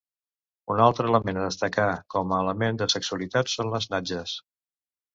Un 0.75 0.79
altre 0.85 1.05
element 1.11 1.41
a 1.41 1.43
destacar 1.49 1.87
com 2.15 2.33
a 2.33 2.41
element 2.47 2.83
de 2.83 2.91
sexualitat 2.97 3.57
són 3.57 3.73
les 3.79 3.91
natges. 3.97 4.39